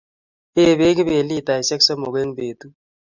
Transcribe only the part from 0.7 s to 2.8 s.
peek Kibet Litaishek somok eng' petut